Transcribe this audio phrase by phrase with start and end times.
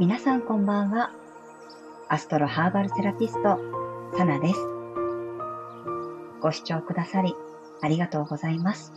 [0.00, 1.12] 皆さんこんばんは。
[2.08, 3.58] アストロハーバルセラピスト、
[4.16, 4.58] サナです。
[6.40, 7.34] ご視聴くださり、
[7.82, 8.94] ありがとうございます。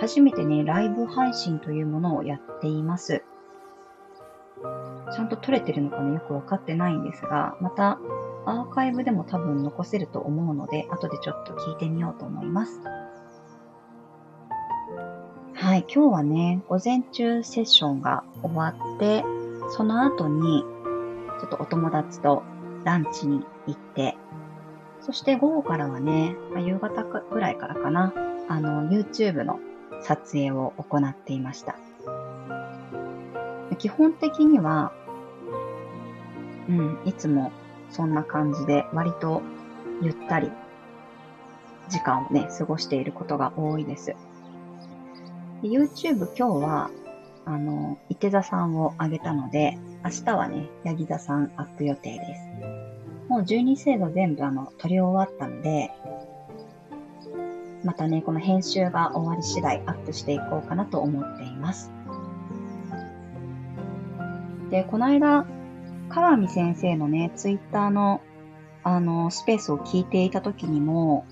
[0.00, 3.24] 初めてね、ライブ配信というものをやっています。
[5.12, 7.98] ちゃんと撮れてるのかね、よくわかってないんですが、また
[8.46, 12.80] アーカイブでも多分残せると思うので、後でちょっと聞いてみようと思います。
[15.54, 19.24] はい、今日はね、午前中セッションが終わって、
[19.76, 20.64] その後に、
[21.40, 22.42] ちょっとお友達と
[22.84, 24.16] ランチに行って、
[25.00, 28.12] そして午後からはね、夕方ぐらいからかな、
[28.48, 29.60] あの、YouTube の
[30.02, 31.76] 撮影を行っていました。
[33.78, 34.92] 基本的には、
[36.68, 37.52] うん、いつも
[37.90, 39.42] そんな感じで割と
[40.02, 40.50] ゆったり
[41.90, 44.14] 時間をね、過ごしていることが多いです。
[45.62, 46.90] YouTube 今日は、
[47.44, 52.42] あの、伊手座さんをあげたので、明日はね、ヤギ座さんアップ予定です。
[53.28, 55.90] もう12星座全部あの、撮り終わったので、
[57.84, 61.90] またね、この編集が終わり次第アップしていこうかなと思っています。
[64.70, 65.46] で、この間、
[66.10, 68.20] 川見先生のね、ツイッターの、
[68.82, 71.24] あの、スペースを聞いていた時にも、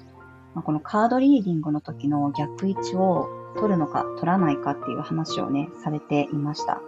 [0.54, 6.80] まあ、このカードリーディングの時の逆位置を取るのか取らないかっていう話をね、されていました。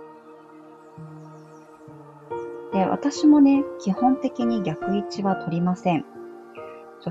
[2.72, 6.04] で、私もね、基本的に逆位置は取りません。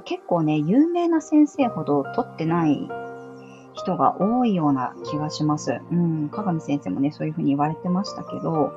[0.05, 2.87] 結構ね、有名な先生ほど取ってない
[3.73, 5.81] 人が多いような気がします。
[5.91, 8.71] うん、鏡先生もね、そういうふうに言われてましたけど、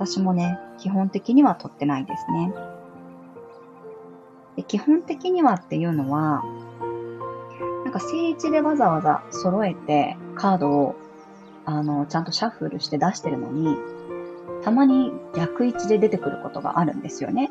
[0.00, 2.54] 私もね、基本的には取ってないですね。
[4.56, 6.42] で基本的にはっていうのは、
[7.84, 10.96] なんか正位置でわざわざ揃えてカードを
[11.66, 13.76] あの、ちゃんとシャッフルして出してるのに、
[14.64, 17.50] たまに逆位置で出てくることがあるんですよね。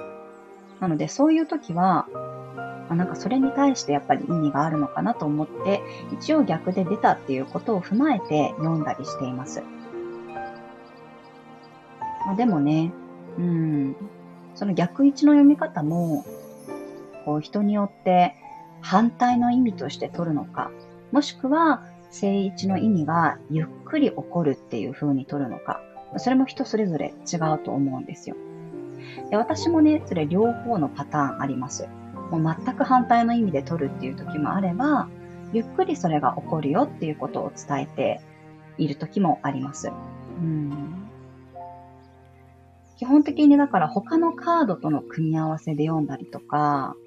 [0.79, 2.07] なのでそういう時は、
[2.89, 5.81] あなんかそれに対してやっぱり意味があるのかなと思って、
[6.13, 9.61] 一応逆で出たっていうことを踏まえて読んだりしています。
[12.29, 12.91] まあ、でもね、
[13.39, 13.95] うん、
[14.53, 16.27] その逆位置の読み方も、
[17.25, 18.35] こう人によって
[18.81, 20.69] 反対の意味として取るのか、
[21.11, 25.81] もしくは正位置の意味がゆっくり起こるっていう風に取るのか、
[26.17, 28.35] それも人それぞれ違うと思うんですよ。
[29.31, 31.87] で私もね、それ両方のパターンあります。
[32.29, 35.09] もう全く反対の意味で取るっていう時もあれば、
[35.51, 38.21] ゆっくりそれが起こるよっていうことを伝えて
[38.77, 39.91] いる時もあります。
[40.39, 41.08] うん
[42.99, 46.97] 基本的にだから他のカードとの組み合わせで読んだりとか、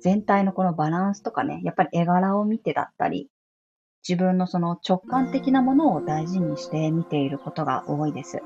[0.00, 3.28] 全体のこのバランスとかね、やっぱり絵柄を見てだったり、
[4.06, 8.42] 自分のその直感的なものを大事にして見ていることが多いです。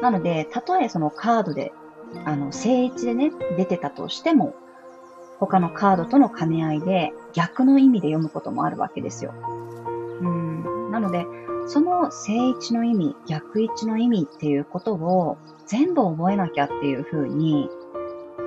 [0.00, 1.74] なので、たとえそのカードで、
[2.24, 4.54] あの、正位置でね、出てたとしても、
[5.40, 9.34] 他のカードとの兼ね合いで逆の意味で読むこともあるわけですよ。
[10.22, 10.90] うん。
[10.90, 11.26] なので、
[11.66, 17.68] その正位置の意味、逆位置の意味っていうことを全部覚えなきゃっていうふうに、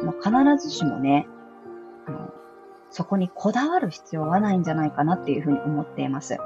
[0.04, 0.34] もう必
[0.66, 1.28] ずしもね、
[2.06, 2.34] あの、
[2.90, 6.38] そこにこだわる必要はないんじゃないかなっていうふうに思っています。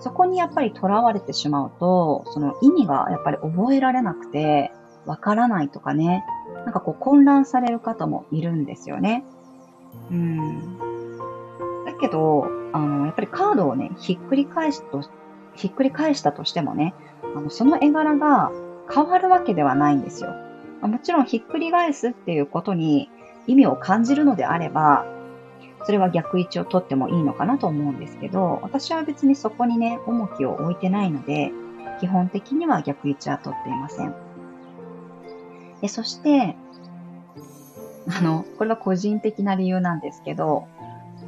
[0.00, 4.70] そこにやっぱり囚われてしまうと、その意味がやっぱり覚えられなくて、
[5.04, 6.24] わからないとかね、
[6.64, 9.24] なんかこう混乱される方もいるんですよね。
[10.10, 10.97] うん。
[12.00, 15.02] けど、あの、やっぱりカードをね、ひっくり返すと、
[15.54, 16.94] ひっくり返したとしてもね、
[17.36, 18.50] あの、その絵柄が
[18.92, 20.30] 変わるわけではないんですよ。
[20.82, 23.10] もちろんひっくり返すっていうことに
[23.46, 25.06] 意味を感じるのであれば、
[25.84, 31.52] それは逆位置を取ってもいいのかなと思うんですけど、私は別にそこにね、重きを置いてないので、
[32.00, 34.14] 基本的には逆位置は取っていません。
[35.80, 36.56] でそして、
[38.18, 40.66] あの、これは個人的な理由なんですけど、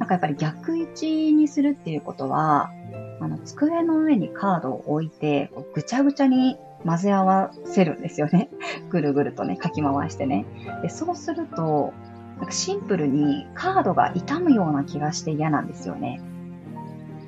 [0.01, 2.71] なんかやっぱり逆位置にするっていうことは、
[3.19, 8.49] あの、机の上にカードを置いて、ぐちゃぐちゃに混ぜ合わせるんですよね。
[8.89, 10.47] ぐるぐるとね、かき回してね。
[10.81, 11.93] でそうすると、
[12.37, 16.19] なんかシンプルにカードが傷むような気がして嫌なんですよね。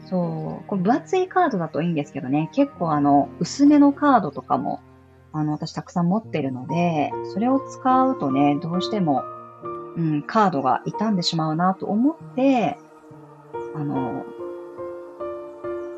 [0.07, 0.67] そう。
[0.67, 4.79] これ分厚いカードだといいんですけどね、結構あの、薄めのカードとかも、
[5.31, 9.21] あの、私たくさん持ってるので、それを使うとね、どうしても、
[9.95, 12.77] うん、カードが傷んでしまうなと思って、
[13.75, 14.25] あの、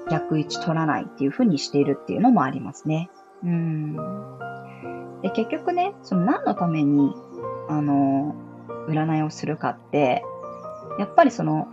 [0.09, 3.09] 逆位置取らないっていう風にしているっていうのもありますね。
[3.43, 3.95] うん。
[5.21, 7.13] で、結局ね、その何のために、
[7.69, 8.35] あの、
[8.87, 10.23] 占いをするかって、
[10.99, 11.67] やっぱりその、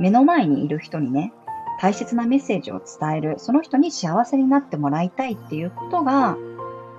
[0.00, 1.32] 目の前にいる人にね、
[1.80, 6.36] 大切なメッセージを伝える、その人に幸せになってもらいたいっていうことが、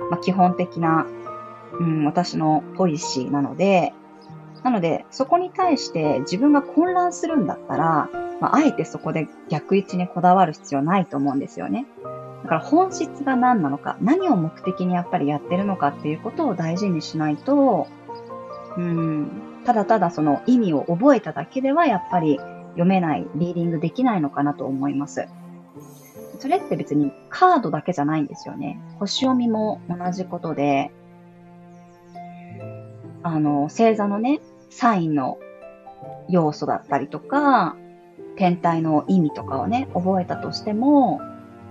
[0.10, 1.06] まあ、基本的な、
[1.80, 3.94] うん、私のポリシーなので、
[4.64, 8.10] なので、そこに対して自分が混乱するんだったら、
[8.42, 11.86] まあ、あえてそこで逆位置にこだわる必要ないと思うんですよね。
[12.44, 17.88] だから本質が何なのか、何を目的にやっぱりやってるのかっていうことを大事にしないと、
[18.78, 19.30] うん、
[19.66, 22.40] ただただその意味を覚えただけではやっぱり
[22.72, 25.28] 読めない、リーディングできないのかなと思います。
[26.40, 28.80] それって別にカードだけじゃないんですよね。
[29.00, 30.92] 星読みも同じことで、
[33.24, 34.40] あの、星座のね、
[34.70, 35.40] サインの
[36.30, 37.76] 要素だったりとか、
[38.36, 41.22] 天体の意味とかをね、覚えたとしても、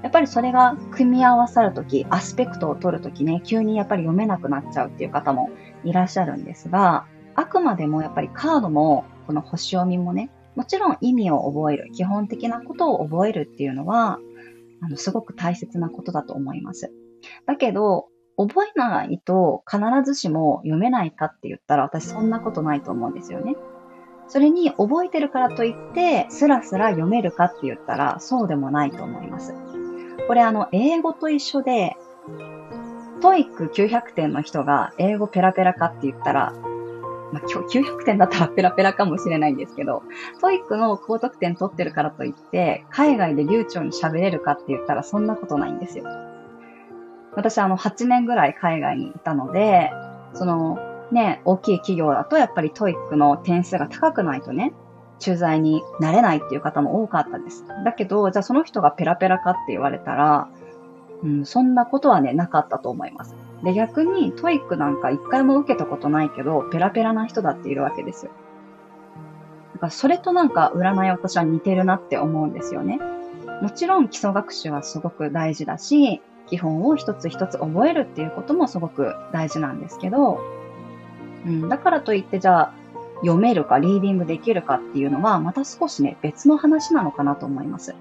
[0.03, 5.51] やっぱりそれが組み合わさるとき、アスペクトを取るときね、急にやっぱり読めなくなっちゃうっていう方も
[5.85, 14.19] いらっしゃるんですが、あくまでもやっぱりカードも、この星読みもね、もちろん意味を覚える、基本的なことを覚えるっていうのは、
[14.81, 16.93] あの、すごく大切なことだと思います。
[17.47, 23.57] だけど、覚えないと必ずしも読めないかって言ったら私そんなことないと思うんですよね。
[24.29, 29.55] それに覚えてるからといってスラスラ読めるかって言ったらそうでもないと思います。
[30.29, 31.97] これあの英語と一緒で
[33.21, 36.55] TOEIC 900点の人が英語ペラペラかって言ったら
[37.33, 40.03] まあ、900点だったらペラペラかもしれないんですけど、
[40.41, 46.05] TOEIC の高得点取ってるからといって、海外で流暢に喋れるかって言ったらそんなことないんですよ。
[47.39, 49.93] 私あの8年ぐらい海外にいたので、
[50.35, 50.77] その
[51.13, 54.73] ね、大きい企業だとやっぱり TOEIC の点数が高くないとね、
[55.21, 57.65] 駐在になれないっていう方も多かったです。
[57.85, 60.49] だけど、じゃあその人がペラペラかって言われたら、
[61.23, 63.37] うん、そんなことはね、なかったと思います。
[63.63, 68.33] で、逆に TOEIC なんか一回も受けたことないけど、ペラペラな人だっているわけですよ。
[69.75, 72.99] だからそれとなんか占い私は似てるなって思うんですよね。
[73.63, 80.41] もちろん基礎学習はすごく大事だし、基本を一つ一つ覚えるっていうこともすごく大事なんですけど、
[81.47, 82.75] うん、だからといってじゃあ
[83.21, 87.95] 読めるかリーディングできるかっていうのはまた少しね別の話なのかなと思います。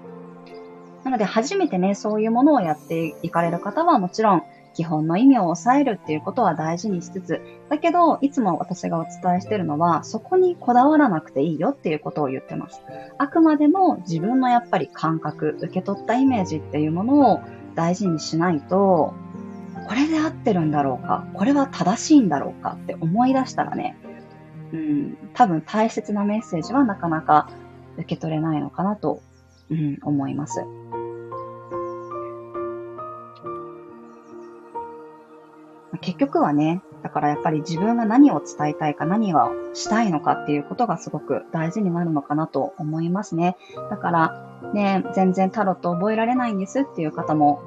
[1.04, 4.42] なので初めてね、そういうものをやっていかれる方はもちろん
[4.74, 12.80] 基本の意味を抑えるっていうことは大事にしつつ、だけど、いつも私がお伝えしてるのは、そこにこだわらなくていいよっていうことを言ってます。
[13.18, 17.40] あくまでも自分のやっぱり感覚、受け取ったイメージっていうものを
[17.78, 19.14] 大事にしないと、
[19.86, 23.96] これで合ってるんだろうか、これは正しいんだろうかって思い出したらね、
[24.72, 27.48] うん、多分大切なメッセージはなかなか
[27.94, 29.22] 受け取れないのかなと、
[29.70, 30.64] うん、思います。
[36.00, 43.56] 結局はね、だからやっぱり自分が何を伝えたいか何をしたいのかっていうことがすごく大事になるのかなと思いますね。
[43.88, 47.62] だからね、全然タロット覚えられないんですっていう方も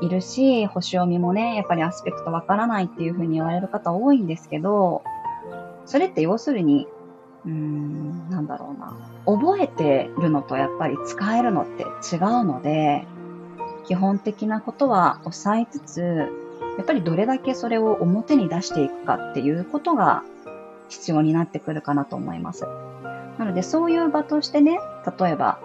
[0.00, 5.04] いるし、星読みもね、やっぱりアスペクトわからないっていうふうに言われる方多いんですけど、
[5.86, 6.88] それって要するに、
[7.44, 8.96] うーん、なんだろうな。
[9.26, 13.06] 覚えてるのとやっぱり使えるのって違うので、
[13.86, 16.39] 基本的なことは抑えつつ、
[16.76, 20.22] やっぱりどれだけそれを表に出していくかっていうことが
[20.88, 22.64] 必要になってくるかなと思います。
[23.38, 24.78] なのでそういう場としてね、
[25.18, 25.60] 例えば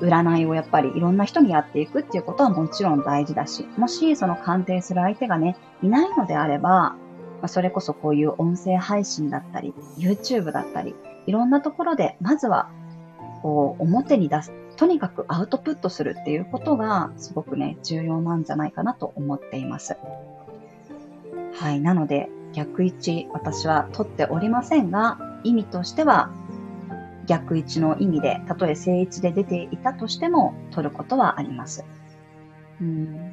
[0.00, 6.96] 占いをやっぱりいろんな人にやっていくっていうことはもちろん大事だし、もしその鑑定する相手がね、いないのであれば、
[7.42, 10.94] まそれこそこういう音声配信だったり、YouTube だったり、
[11.26, 12.70] いろんなところで、まずは、
[13.42, 19.96] こう、表に出す、とにかくアウトプットするっていうことがすごくね、重要なんじゃないかなと思っています。
[21.52, 21.80] はい。
[21.80, 26.30] なので、逆位置、私は取っておりませんが、意味としては、
[27.26, 31.84] 逆位置の意味で、たとえ正位置で出ていたとしても、取ることはあります。
[32.80, 33.32] うん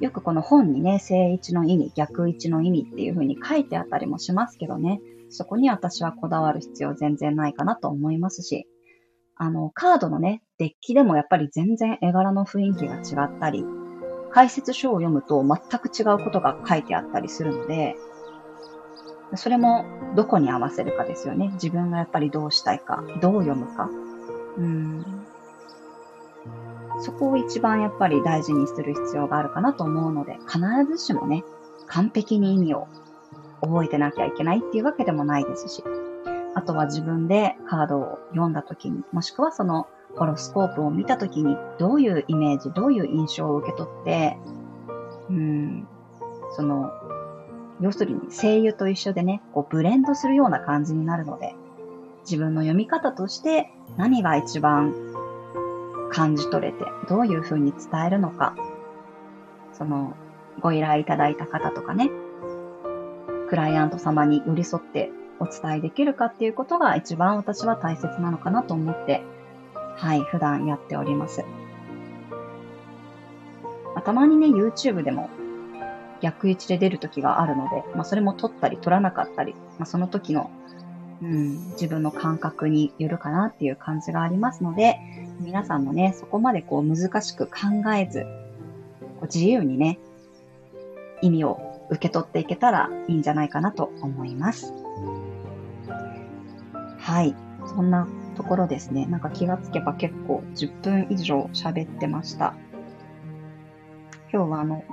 [0.00, 8.68] よくこの本にね、正位置の意味、逆位置の意味っていう風に書いてあったりもしますけどね、そこに私はこだわる必要全然ないかなと思いますし、
[9.36, 13.64] あの、カードのね、デッキでもやっぱり全然絵柄の雰囲気が違ったり、
[14.30, 17.96] 解説書を読むと全く違うことが書いてあったりするので、
[19.36, 21.48] それもどこに合わせるかですよね。
[21.54, 23.88] 自分がやっぱりどうしたいか、どう読むか。
[24.58, 25.04] うん。
[27.00, 31.42] そこを一番やっぱり大事にする必要があるかなと思うので、必ずしもね、
[31.86, 32.86] 完璧に意味を
[33.60, 35.82] 覚えてなきゃいけないっていうわけでもないですし、
[36.54, 44.38] あとは自分でカードを読んだ時に、もしくはそのホロスコープを見たときにどういうイメージ、どういう印象を受け取って、
[45.30, 45.88] うん、
[46.52, 46.92] その、
[47.80, 51.54] 要するに声優と一緒でね、こうブレンドするような感じになるので、
[52.22, 54.94] 自分の読み方として何が一番
[56.10, 58.54] 感じ取れて、どういうふうに伝えるのか、
[59.72, 60.14] その、
[60.60, 62.10] ご依頼いただいた方とかね、
[63.48, 69.22] クライアント様に寄り添ってお伝えできるかっていうことが一番私は大切なのかなと思って、
[69.96, 71.44] はい、普段やっております。
[74.04, 75.30] たまにね、YouTube でも
[76.20, 80.50] 逆位置で出る時があるので、まあ、それも撮ったり撮らなかったり、まあ、その時の、
[81.22, 84.98] うん、自分の感覚によるかなっていう感じがありますので、
[85.40, 87.52] 皆さんもね、そこまでこう難しく考
[87.94, 88.26] えず、こ
[89.22, 89.98] う自由にね、
[91.22, 91.60] 意味を
[91.90, 94.72] 受け取っていけたらいいんじゃないかなと思います。
[97.04, 97.36] はい。
[97.66, 99.04] そんなところですね。
[99.04, 102.54] なんか気がつけば結構10分以上喋ってました。
[104.32, 104.84] 今日はあの、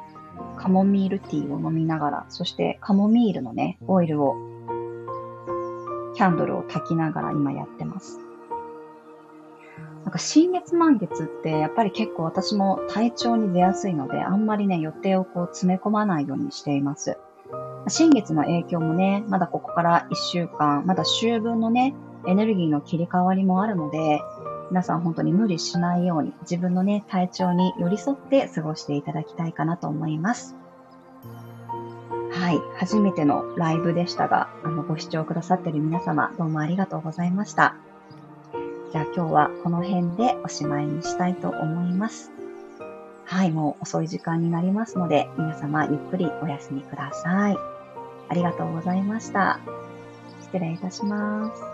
[0.57, 4.35] カモミールティーを飲みながら、そしてカモミールのね、オイルを、
[6.13, 8.19] キャンドルを焚きながら今やってます。
[10.03, 17.17] なんか新月満月ってやっぱり結構私も体調に出やすいので、あんまりね、予定をこう詰め込まないようにしています。
[17.91, 21.93] 新月の影響もね、まだここから1週間、まだ秋分のね、
[22.25, 24.21] エネルギーの切り替わりもあるので、
[24.69, 30.55] 皆さん本当に無理しないように自分のね、体調に寄り添って過ごしていただきたいかなと思います。
[32.31, 32.59] はい。
[32.77, 37.75] 初めてのライブでしたが、あの、ご視聴くださっている皆様、どうもありがとうございました。
[38.93, 42.31] じゃあ今日はこの辺でおしまいにしたいと思います。
[43.25, 47.70] はい、もう遅い時間になりますので、皆様ゆっくりお休みください。
[48.31, 49.59] ありがとうございました。
[50.39, 51.70] 失礼いたします。